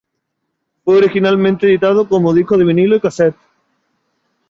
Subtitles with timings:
[0.83, 3.37] Fue originalmente editado como disco de vinilo y casete.